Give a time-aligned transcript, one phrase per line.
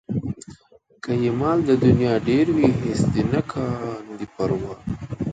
[1.03, 4.73] که یې مال د نيا ډېر وي هېڅ دې نه کاندي پروا